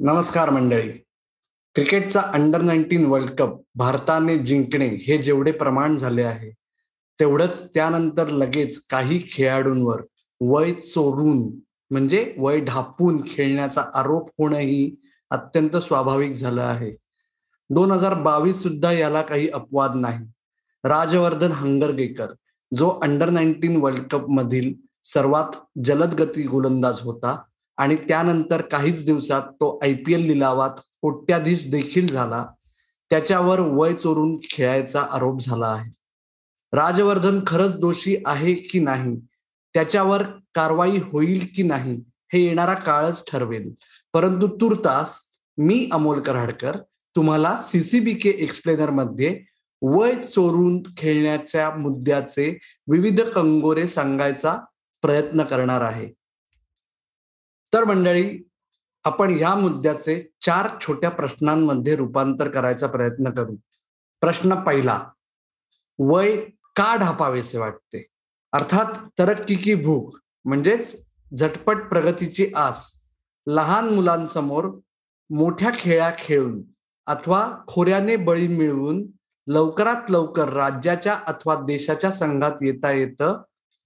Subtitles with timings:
[0.00, 0.88] नमस्कार मंडळी.
[1.76, 6.50] क्रिकेटचा अंडर नाईन्टीन वर्ल्ड कप भारताने जिंकणे हे जेवढे प्रमाण झाले आहे
[7.18, 10.02] तेवढंच त्यानंतर लगेच काही खेळाडूंवर
[10.40, 11.38] वय चोरून
[11.90, 14.94] म्हणजे वय ढापून खेळण्याचा आरोप होणंही
[15.30, 16.92] अत्यंत स्वाभाविक झालं आहे.
[17.70, 20.24] दोन हजार बावीस सुद्धा याला काही अपवाद नाही.
[20.84, 22.32] राजवर्धन हंगरगेकर
[22.72, 24.72] जो अंडर नाईन्टीन वर्ल्ड कप मधील
[25.04, 27.40] सर्वात जलद गती गोलंदाज होता
[27.76, 30.70] आणि त्यानंतर काहीच दिवसात तो आय पी एल लिलावात
[31.02, 32.46] कोट्याधीश देखील झाला.
[33.10, 35.90] त्याच्यावर वय चोरून खेळायचा आरोप झाला आहे.
[36.72, 39.16] राजवर्धन खरंच दोषी आहे की नाही?
[39.74, 40.22] त्याच्यावर
[40.54, 42.00] कारवाई होईल की नाही?
[42.32, 43.70] हे येणारा काळच ठरवेल.
[44.12, 45.20] परंतु तुर्तास
[45.58, 46.76] मी अमोल कराडकर
[47.16, 49.40] तुम्हाला सीसीबी के एक्सप्लेनरमध्ये
[49.82, 52.58] वय चोरून खेळण्याच्या मुद्द्याचे
[52.90, 54.58] विविध कंगोरे सांगायचा
[55.02, 56.08] प्रयत्न करणार आहे.
[57.72, 58.38] तर मंडळी
[59.04, 63.56] आपण या मुद्द्याचे चार छोट्या प्रश्नांमध्ये रूपांतर करायचा प्रयत्न करू.
[64.20, 64.98] प्रश्न पहिला
[65.98, 66.36] वय
[66.76, 68.06] का ढापावेसे वाटते?
[68.52, 70.94] अर्थात तरक्की की भूक म्हणजेच
[71.38, 73.08] झटपट प्रगतीची आस
[73.46, 74.68] लहान मुलांसमोर
[75.30, 76.62] मोठ्या खेळा खेळून
[77.06, 79.06] अथवा खोऱ्याने बळी मिळवून
[79.46, 83.42] लवकरात लवकर राज्याच्या अथवा देशाच्या संघात येता येतं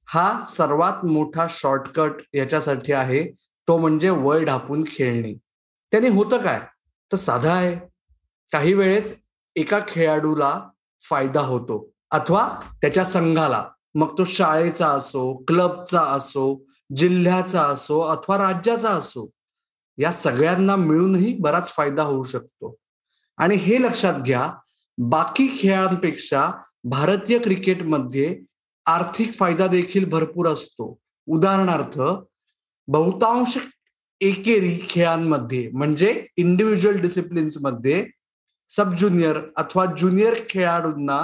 [0.06, 3.30] हा सर्वात मोठा शॉर्टकट याच्यासाठी आहे.
[3.70, 5.34] तो म्हणजे वय ढापून खेळणे.
[5.90, 6.60] त्याने होतं काय?
[7.12, 7.76] तर साधा आहे.
[8.52, 9.26] काही वेळेस
[9.56, 10.68] एका खेळाडूला
[11.00, 13.64] फायदा होतो अथवा त्याच्या संघाला.
[13.94, 16.64] मग तो शाळेचा असो क्लबचा असो
[16.96, 19.30] जिल्ह्याचा असो अथवा राज्याचा असो
[19.98, 22.76] या सगळ्यांना मिळूनही बराच फायदा होऊ शकतो.
[23.36, 24.54] आणि हे लक्षात घ्या
[24.98, 26.50] बाकी खेळांपेक्षा
[26.84, 28.40] भारतीय क्रिकेटमध्ये
[28.86, 30.98] आर्थिक फायदा देखील भरपूर असतो.
[31.26, 32.00] उदाहरणार्थ
[32.90, 33.56] बहुतांश
[34.20, 38.04] एकेरी खेळांमध्ये म्हणजे इंडिव्हिज्युअल डिसिप्लिन्समध्ये
[38.70, 41.18] सब ज्युनियर अथवा ज्युनियर खेळाडूंना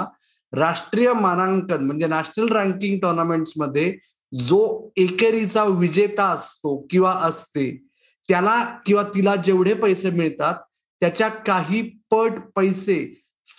[0.53, 3.91] राष्ट्रीय मानांकन म्हणजे नॅशनल रँकिंग टुर्नामेंट्समध्ये
[4.33, 7.69] जो एकेरीचा विजेता असतो किंवा असते
[8.29, 10.63] त्याला किंवा तिला जेवढे पैसे मिळतात
[11.01, 11.81] त्याच्या काही
[12.11, 12.99] पट पैसे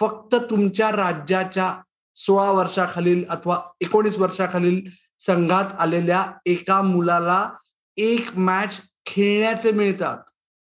[0.01, 1.73] फक्त तुमच्या राज्याच्या
[2.17, 4.81] सोळा वर्षाखालील अथवा एकोणीस वर्षाखालील
[5.19, 7.49] संघात आलेल्या एका मुलाला
[7.99, 10.19] एक मॅच खेळण्याचे मिळतात.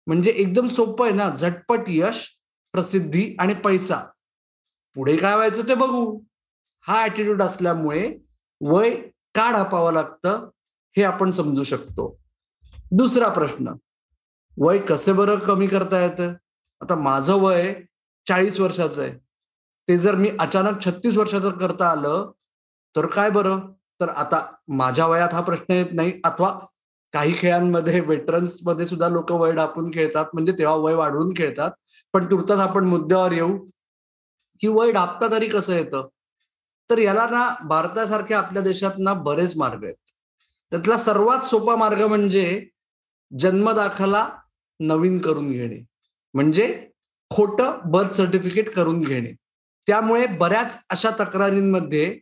[0.08, 2.40] म्हणजे एकदम सोपं आहे ना झटपट यश
[2.72, 4.04] प्रसिद्धी आणि पैसा.
[4.96, 6.20] पुढे काय व्हायचं ते बघू.
[6.88, 8.18] हा ऍटिट्यूड असल्यामुळे
[8.62, 8.96] वय
[9.36, 10.50] का ढापावं लागतं
[10.98, 12.20] हे आपण समजू शकतो.
[12.92, 13.74] दुसरा प्रश्न.
[14.58, 16.34] वय कसे बरं कमी करता येतं?
[16.82, 17.74] आता माझं वय
[18.28, 19.18] चाळीस वर्षाचं आहे.
[19.88, 22.32] ते जर मी अचानक छत्तीस वर्षाचं करता आलं
[22.96, 23.60] तर काय बरं?
[24.02, 26.60] तर आता माझ्या वयात हा प्रश्न येत नाही अथवा
[27.14, 31.72] काही खेळांमध्ये वेटरन्समध्ये सुद्धा लोक वय डापून खेळतात म्हणजे तेव्हा वय वाढवून खेळतात.
[32.14, 33.58] पण तुर्तास आपण मुद्द्यावर येऊ
[34.62, 36.08] की वय डापता तरी कसं येतं?
[36.90, 39.96] तर याला ना भारतासारख्या आपल्या देशात ना बरेच मार्ग आहेत.
[40.72, 42.66] त्यातला सर्वात सोपा मार्ग म्हणजे
[43.40, 44.30] जन्मदाखला
[44.80, 45.86] नवीन करून घेणे.
[46.34, 46.88] म्हणजे
[47.30, 49.32] खोटं बर्थ सर्टिफिकेट करून घेणे.
[49.88, 52.20] त्यामुळे बऱ्याच अशा तक्रारींमध्ये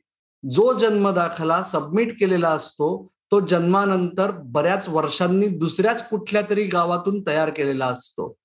[0.52, 7.86] जो जन्मदाखला सबमिट केलेला असतो तो जन्मानंतर बऱ्याच वर्षांनी दुसऱ्याच कुठल्या तरी गावातून तयार केलेला
[7.86, 8.38] असतो.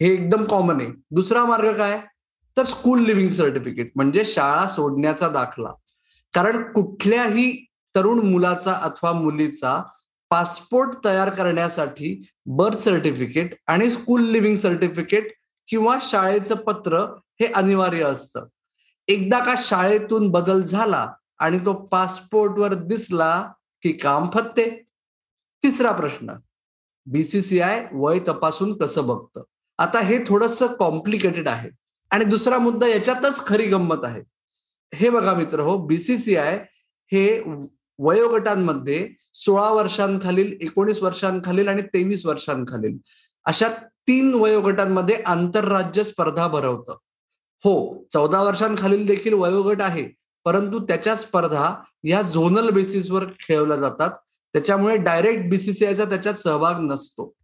[0.00, 0.90] हे एकदम कॉमन आहे.
[1.10, 2.00] दुसरा मार्ग काय?
[2.56, 5.72] तर स्कूल लिव्हिंग सर्टिफिकेट म्हणजे शाळा सोडण्याचा दाखला.
[6.32, 9.82] कारण कुठल्याही तरुण मुलाचा अथवा मुलीचा
[10.30, 15.32] पासपोर्ट तयार करण्यासाठी बर्थ सर्टिफिकेट आणि स्कूल लिव्हिंग सर्टिफिकेट
[15.68, 16.98] किंवा शाळेचं पत्र
[17.40, 18.46] हे अनिवार्य असतं.
[19.08, 23.52] एकदा का शाळेतून बदल झाला आणि तो पासपोर्टवर दिसला
[23.82, 24.70] की काम फत्ते?
[25.62, 26.32] तिसरा प्रश्न.
[27.06, 29.42] बीसीसीआय वय तपासून कसं बघतं?
[29.78, 31.70] आता हे थोडस कॉम्प्लिकेटेड आहे.
[32.10, 34.22] आणि दुसरा मुद्दा याच्यातच खरी गंमत आहे.
[34.94, 36.66] हे बघा मित्र हो बीसीसीआय
[37.12, 37.42] हे
[37.98, 42.98] वयोगटांमध्ये सोळा वर्षांखालील एकोणीस वर्षांखालील आणि तेवीस वर्षांखालील
[43.44, 46.96] अशा तीन वयोगटांमध्ये आंतरराज्य स्पर्धा भरवतं.
[47.64, 50.08] हो चौदा वर्षांखालील देखील वयोगट आहे.
[50.44, 54.10] परंतु त्याच्या स्पर्धा या झोनल बेसिसवर खेळवल्या जातात.
[54.52, 57.34] त्याच्यामुळे डायरेक्ट बीसीसीआयचा त्याच्यात सहभाग नसतो.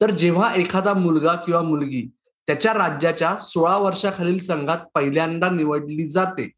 [0.00, 2.10] तर जेव्हा एखादा मुलगा किंवा मुलगी
[2.46, 6.52] त्याच्या राज्याच्या सोळा वर्षाखालील संघात पहिल्यांदा निवडली जाते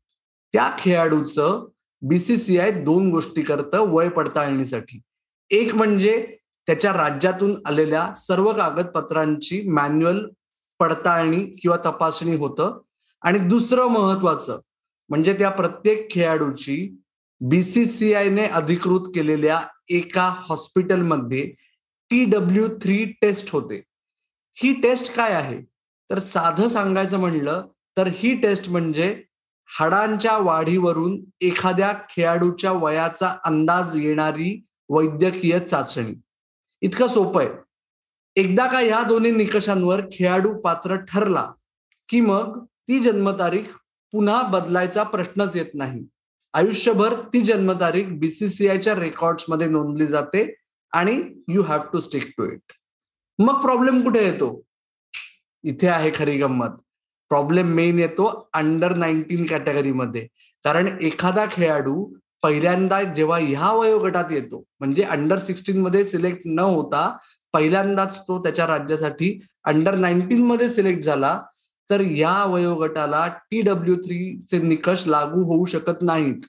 [0.52, 1.64] त्या खेळाडूचं
[2.02, 5.00] बीसीसीआय दोन गोष्टी करतं वय पडताळणीसाठी
[5.50, 6.37] एक म्हणजे
[6.67, 10.26] त्याच्या राज्यातून आलेल्या सर्व कागदपत्रांची मॅन्युअल
[10.79, 12.81] पडताळणी किंवा तपासणी होतं.
[13.23, 14.58] आणि दुसरं महत्वाचं
[15.09, 17.03] म्हणजे त्या प्रत्येक खेळाडूची
[17.41, 21.53] बीसीसीआयने अधिकृत केलेल्या एका हॉस्पिटलमध्ये
[22.11, 23.83] टी डब्ल्यू थ्री टेस्ट होते.
[24.55, 25.61] ही टेस्ट काय आहे?
[26.11, 27.67] तर साधं सांगायचं म्हणलं
[27.97, 29.25] तर ही टेस्ट म्हणजे
[29.79, 36.15] हाडांच्या वाढीवरून एखाद्या खेळाडूच्या वयाचा अंदाज येणारी वैद्यकीय चाचणी.
[36.81, 37.51] इतकं सोपं आहे.
[38.37, 41.53] एकदा का या दोन्ही निकषांवर खेळाडू पात्र ठरला
[42.09, 43.77] की मग ती जन्मतारीख
[44.13, 46.05] पुन्हा बदलायचा प्रश्नच येत नाही.
[46.55, 50.45] आयुष्यभर ती जन्मतारीख बीसीसीआयच्या रेकॉर्डमध्ये नोंदली जाते
[50.93, 52.73] आणि you have to stick to it
[53.39, 54.61] मग प्रॉब्लेम कुठे येतो?
[55.65, 56.71] इथे आहे खरी गंमत.
[57.31, 60.27] प्रॉब्लेम मेन येतो अंडर नाईन्टीन कॅटेगरीमध्ये
[60.65, 62.05] कारण एखादा खेळाडू
[62.43, 67.11] पहिल्यांदा जेव्हा ह्या वयोगटात येतो म्हणजे अंडर सिक्स्टीन मध्ये सिलेक्ट न होता
[67.55, 71.39] पहिल्यांदाच तो त्याच्या राज्यासाठी अंडर नाईन्टीन मध्ये सिलेक्ट झाला
[71.90, 73.96] तर या वयोगटाला टी डब्ल्यू
[74.43, 76.40] चे निकष लागू होऊ शकत नाहीत.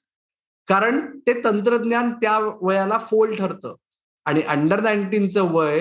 [0.67, 3.75] कारण ते तंत्रज्ञान त्या वयाला फोल ठरतं.
[4.25, 5.79] आणि अंडर नाईन्टीनचं वय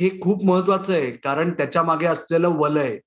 [0.00, 1.10] हे खूप महत्वाचं आहे.
[1.10, 2.98] कारण त्याच्यामागे असलेलं वलय.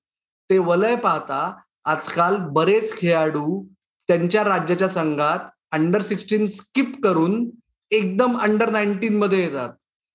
[0.50, 3.64] ते वलय पाहता आजकाल बरेच खेळाडू
[4.08, 5.38] त्यांच्या राज्याच्या संघात
[5.72, 7.50] अंडर सिक्स्टीन स्किप करून
[7.90, 9.68] एकदम अंडर नाईन्टीन मध्ये येतात.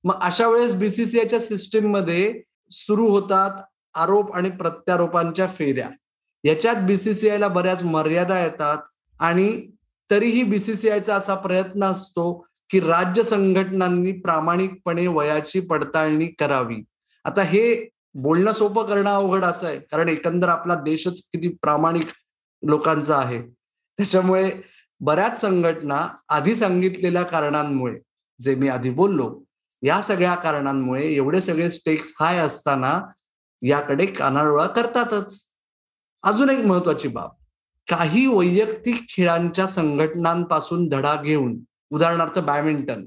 [0.04, 2.42] मग अशा वेळेस बीसीसीआयच्या सिस्टीममध्ये
[2.72, 3.52] सुरू होतात
[3.98, 5.90] आरोप आणि प्रत्यारोपांच्या फेऱ्या.
[6.44, 8.78] याच्यात बीसीसीआयला बऱ्याच मर्यादा येतात
[9.20, 9.68] आणि
[10.12, 16.78] तरीही बीसीसीआयचा असा प्रयत्न असतो की राज्य संघटनांनी प्रामाणिकपणे वयाची पडताळणी करावी.
[17.26, 22.08] आता हे बोलणं सोपं करणं अवघड असं आहे कारण एकंदर आपला देशच किती प्रामाणिक
[22.64, 23.42] लोकांचा आहे.
[23.98, 24.52] त्याच्यामुळे
[25.00, 28.00] बऱ्याच संघटना आधी सांगितलेल्या कारणांमुळे
[28.40, 29.44] जे मी आधी बोललो
[29.82, 33.02] या सगळ्या कारणांमुळे एवढे सगळे स्टेक्स हाय असताना
[33.62, 35.42] याकडे कानाडोळा करतातच.
[36.24, 37.30] अजून एक महत्वाची बाब
[37.88, 41.58] काही वैयक्तिक खेळांच्या संघटनांपासून धडा घेऊन
[41.90, 43.06] उदाहरणार्थ बॅडमिंटन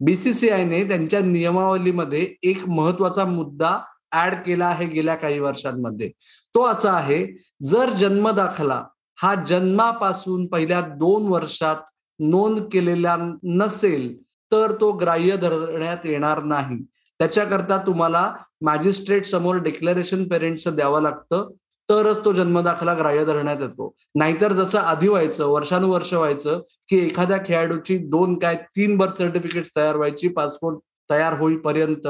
[0.00, 3.78] बीसीसीआयने त्यांच्या नियमावलीमध्ये एक महत्त्वाचा मुद्दा
[4.12, 6.10] ऍड केला आहे गेल्या काही वर्षांमध्ये.
[6.54, 7.26] तो असा आहे
[7.62, 8.84] जर जन्म दाखला
[9.16, 11.76] हा जन्मापासून पहिल्या दोन वर्षात
[12.18, 14.16] नोंद केलेला नसेल
[14.52, 16.76] तर तो ग्राह्य धरण्यात येणार नाही.
[17.18, 21.50] त्याच्याकरता तुम्हाला मॅजिस्ट्रेट समोर डिक्लेरेशन पेरेंट्सचं द्यावं लागतं.
[21.88, 23.94] तरच तो जन्मदाखला ग्राह्य धरण्यात येतो.
[24.14, 29.96] नाहीतर जसं आधी व्हायचं वर्षानुवर्ष व्हायचं की एखाद्या खेळाडूची दोन काय तीन बर्थ सर्टिफिकेट तयार
[29.96, 30.78] व्हायची पासपोर्ट
[31.10, 32.08] तयार होईपर्यंत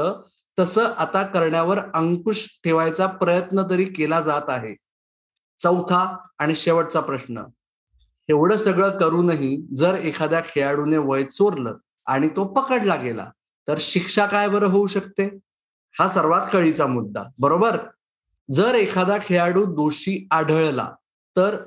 [0.59, 4.75] तसं आता करण्यावर अंकुश ठेवायचा प्रयत्न तरी केला जात आहे.
[5.59, 7.43] चौथा आणि शेवटचा प्रश्न.
[8.29, 11.73] एवढं सगळं करूनही जर एखाद्या खेळाडूने वय चोरलं
[12.05, 13.29] आणि तो पकडला गेला
[13.67, 15.39] तर शिक्षा काय बरं होऊ शकते?
[15.99, 17.23] हा सर्वात कळीचा मुद्दा.
[17.39, 17.77] बरोबर?
[18.53, 20.91] जर एखादा खेळाडू दोषी आढळला
[21.37, 21.57] तर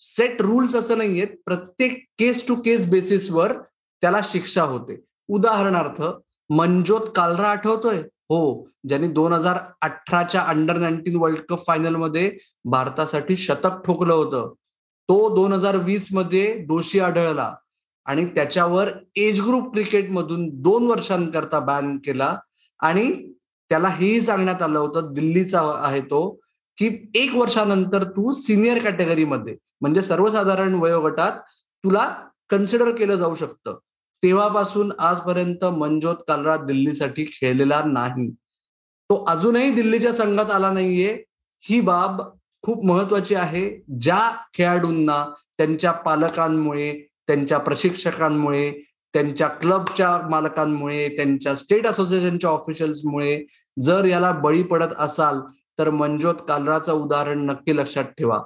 [0.00, 1.26] सेट रूल्स असं नाहीये.
[1.26, 3.52] प्रत्येक केस टू केस बेसिसवर
[4.00, 5.04] त्याला शिक्षा होते.
[5.28, 6.02] उदाहरणार्थ
[6.50, 7.98] मंजोत कालरा आठवतोय?
[7.98, 8.68] हो.
[8.88, 14.52] ज्यांनी दोन हजार अठराच्या अंडर नाईन्टीन वर्ल्ड कप फायनलमध्ये भारतासाठी शतक ठोकलं होतं.
[15.08, 17.54] तो दोन हजार वीसमध्ये दोषी आढळला.
[18.08, 22.38] आणि त्याच्यावर एज ग्रुप क्रिकेटमधून दोन वर्षांकरता बॅन केला.
[22.80, 23.32] आणि
[23.68, 26.38] त्याला हेही सांगण्यात आलं होतं दिल्लीचा आहे तो
[26.78, 31.32] की एक वर्षानंतर तू सिनियर कॅटेगरीमध्ये म्हणजे सर्वसाधारण वयोगटात
[31.84, 32.16] तुला
[32.50, 33.78] कन्सिडर केलं जाऊ शकतं.
[34.22, 38.30] तेव्हापासून आजपर्यंत मंजोत कालरा दिल्लीसाठी खेळलेला नाही.
[39.10, 41.24] तो अजूनही दिल्लीच्या संघात आला नाहीये.
[41.60, 42.22] ही बाब
[42.62, 43.82] खूप महत्वाची आहे.
[44.00, 48.70] ज्या खेळाडूंना त्यांच्या पालकांमुळे त्यांच्या प्रशिक्षकांमुळे
[49.14, 53.44] त्यांच्या क्लबच्या मालकांमुळे त्यांच्या स्टेट असोसिएशनच्या ऑफिशियल्समुळे
[53.82, 55.40] जर याला बळी पडत असाल
[55.78, 58.38] तर मंजोत कालराचं उदाहरण नक्की लक्षात ठेवा.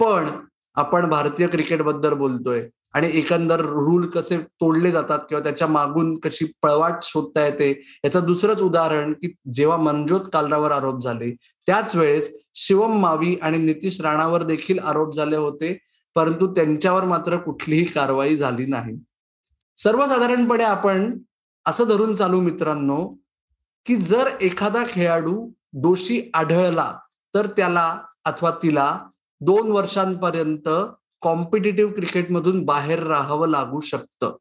[0.00, 0.28] पण
[0.74, 7.02] आपण भारतीय क्रिकेटबद्दल बोलतोय आणि एकंदर रूल कसे तोडले जातात किंवा त्याच्या मागून कशी पळवाट
[7.02, 7.70] शोधता येते
[8.04, 11.30] याचं दुसरंच उदाहरण की जेव्हा मनजोत कालरावर आरोप झाले
[11.66, 15.78] त्याच वेळेस शिवम मावी आणि नितीश राणावर देखील आरोप झाले होते.
[16.16, 18.96] परंतु त्यांच्यावर मात्र कुठलीही कारवाई झाली नाही.
[19.76, 21.18] सर्वसाधारणपणे आपण
[21.66, 23.08] असं धरून चालू मित्रांनो
[23.86, 26.92] की जर एखादा खेळाडू दोषी आढळला
[27.34, 29.00] तर त्याला अथवा तिला
[29.40, 30.68] दोन वर्षांपर्यंत
[31.20, 34.36] कॉम्पिटेटिव्ह क्रिकेटमधून बाहेर राहावं लागू शकतं.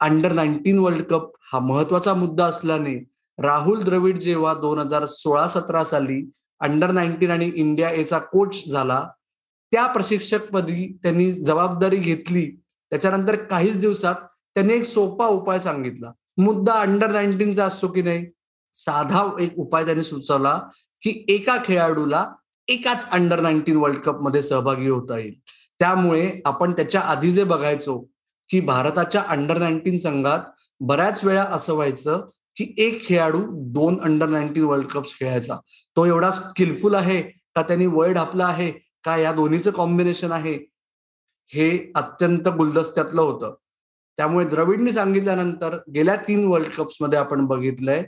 [0.00, 3.04] अंडर नाईन्टीन वर्ल्ड कप हा महत्त्वाचा मुद्दा असल्याने
[3.38, 9.08] राहुल द्रविड जेव्हा दोन हजार सोळा सतरा साली अंडर नाईन्टीन आणि इंडिया एचा कोच झाला
[9.76, 12.60] त्या प्रशिक्षकपदी त्यांनी जबाबदारी घेतली.
[12.90, 14.14] त्याच्यानंतर काहीच दिवसात
[14.54, 16.12] त्यांनी एक सोपा उपाय सांगितला.
[16.38, 18.26] मुद्दा अंडर नाईन्टीनचा असतो की नाही?
[18.74, 20.62] साधा एक उपाय त्यांनी सुचवला
[21.02, 22.32] की एका खेळाडूला
[22.68, 25.34] एकाच अंडर नाईन्टीन वर्ल्ड कपमध्ये सहभागी होता येईल.
[25.78, 27.98] त्यामुळे आपण त्याच्या आधी जे बघायचो
[28.50, 30.40] की भारताच्या अंडर नाईन्टीन संघात
[30.80, 35.56] बऱ्याच वेळा असं व्हायचं की एक खेळाडू दोन अंडर नाईन्टीन वर्ल्ड कप खेळायचा.
[35.96, 37.62] तो एवढा स्किलफुल आहे का?
[37.62, 38.85] त्यांनी वय ढापलं आहे.
[39.06, 40.58] का या दोन्हीचं कॉम्बिनेशन आहे?
[41.48, 43.54] हे अत्यंत गुलदस्त्यातलं होतं.
[44.16, 48.02] त्यामुळे द्रविडनी सांगितल्यानंतर गेल्या तीन वर्ल्ड कप्समध्ये आपण बघितलंय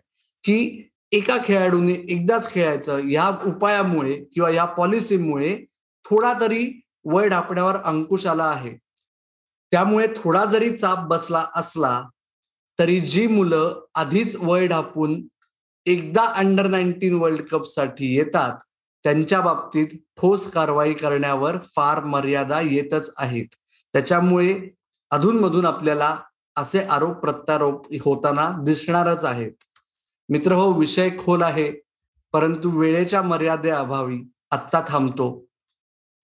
[0.45, 5.57] की एका खेळाडूने एकदाच खेळायचं या उपायामुळे किंवा या पॉलिसीमुळे
[6.05, 8.77] थोडा तरी वय ढापण्यावर अंकुश आला आहे.
[9.71, 12.03] त्यामुळे थोडा जरी चाप बसला असला
[12.79, 15.21] तरी जी मुलं आधीच वय ढापून
[15.87, 18.59] एकदा अंडर नाईन्टीन वर्ल्ड कपसाठी येतात
[19.09, 19.87] त्यांच्या बाबतीत
[20.17, 23.47] ठोस कारवाई करण्यावर फार मर्यादा येतच आहेत.
[23.93, 24.71] त्याच्यामुळे
[25.11, 26.19] अधूनमधून आपल्याला
[26.57, 29.53] असे आरोप प्रत्यारोप होताना दिसणारच आहेत.
[30.29, 31.73] मित्र हो विषय खोल आहे
[32.33, 35.47] परंतु वेळेच्या मर्यादेअभावी आत्ता थांबतो.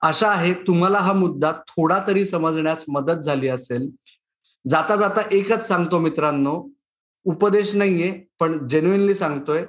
[0.00, 3.90] आशा आहे तुम्हाला हा मुद्दा थोडा तरी समजण्यास मदत झाली असेल.
[4.68, 6.68] जाता जाता एकच सांगतो मित्रांनो
[7.24, 9.66] उपदेश नाहीये पण जेन्युनली सांगतोय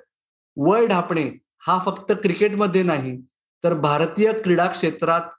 [0.57, 3.17] वय ढापणे हा फक्त क्रिकेटमध्ये नाही
[3.63, 5.29] तर भारतीय क्रीडा क्षेत्रात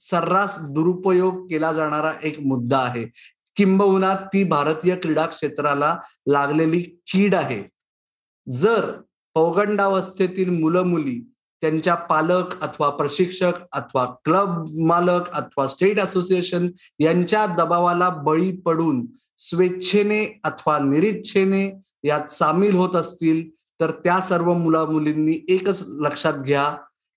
[0.00, 3.04] सर्रास दुरुपयोग केला जाणारा एक मुद्दा आहे.
[3.56, 5.96] किंबहुना ती भारतीय क्रीडा क्षेत्राला
[6.28, 6.80] लागलेली
[7.12, 7.62] कीड आहे.
[8.46, 8.90] जर
[9.36, 11.18] पौगंडावस्थेतील मुलं मुली
[11.62, 16.68] त्यांच्या पालक अथवा प्रशिक्षक अथवा क्लब मालक अथवा स्टेट असोसिएशन
[17.00, 19.04] यांच्या दबावाला बळी पडून
[19.38, 21.68] स्वेच्छेने अथवा निरीच्छेने
[22.04, 23.48] यात सामील होत असतील
[23.80, 26.70] तर त्या सर्व मुला मुलींनी एकच लक्षात घ्या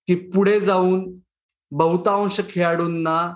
[0.08, 1.18] की पुढे जाऊन
[1.72, 3.34] बहुतांश खेळाडूंना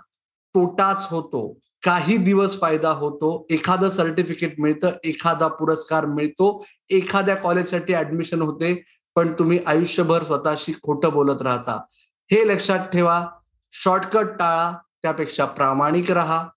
[0.53, 1.59] तोटाच होतो.
[1.83, 3.47] काही दिवस फायदा होतो.
[3.49, 6.65] एखादं सर्टिफिकेट मिळतं एखादा पुरस्कार मिळतो.
[6.89, 8.83] एखाद्या कॉलेजसाठी ऍडमिशन होते
[9.15, 11.83] पण तुम्ही आयुष्यभर स्वतःशी खोटं बोलत राहता.
[12.31, 13.27] हे लक्षात ठेवा.
[13.71, 16.47] शॉर्टकट टाळा त्यापेक्षा प्रामाणिक राहा.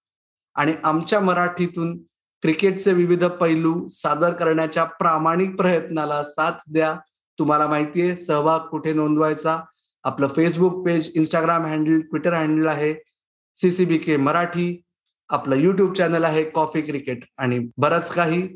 [0.54, 1.98] आणि आमच्या मराठीतून
[2.46, 6.96] क्रिकेटचे विविध पैलू सादर करण्याच्या प्रामाणिक प्रयत्नाला साथ द्या.
[7.38, 9.60] तुम्हाला माहितीये सहभाग कुठे नोंदवायचा?
[10.04, 12.94] आपलं Facebook page Instagram handle Twitter handle आहे.
[13.54, 14.82] CCB K Marathi.
[15.28, 18.48] आपलं युट्यूब चॅनल आहे कॉफी क्रिकेट आणि बरंच काही.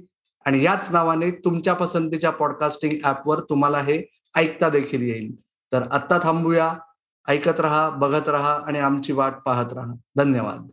[0.47, 4.03] आणि याच नावाने तुमच्या पसंतीच्या पॉडकास्टिंग ऍपवर तुम्हाला हे
[4.37, 5.35] ऐकता देखील येईल.
[5.73, 6.75] तर आत्ता थांबूया.
[7.29, 9.93] ऐकत राहा बघत राहा आणि आमची वाट पाहत राहा.
[10.17, 10.69] धन्यवाद.